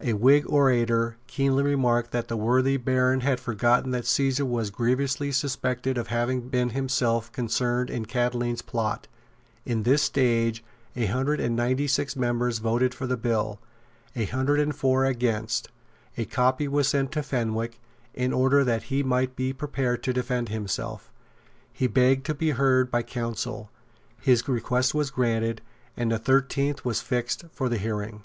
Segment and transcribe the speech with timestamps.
[0.00, 5.32] A Whig orator keenly remarked that the worthy Baron had forgotten that Caesar was grievously
[5.32, 9.08] suspected of having been himself concerned in Catiline's plot.
[9.66, 10.62] In this stage
[10.94, 13.58] a hundred and ninety six members voted for the bill,
[14.14, 15.72] a hundred and four against it.
[16.18, 17.80] A copy was sent to Fenwick,
[18.14, 21.10] in order that he might be prepared to defend himself.
[21.72, 23.72] He begged to be heard by counsel;
[24.20, 25.62] his request was granted;
[25.96, 28.22] and the thirteenth was fixed for the hearing.